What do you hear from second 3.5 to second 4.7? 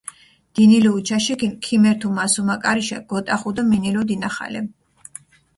დო მინილუ დინახალე.